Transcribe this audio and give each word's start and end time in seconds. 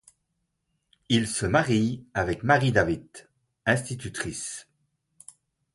Il 1.09 1.27
se 1.27 1.45
marie 1.45 2.07
avec 2.15 2.41
Marie 2.41 2.71
David, 2.71 3.05
institutrice. 3.67 4.67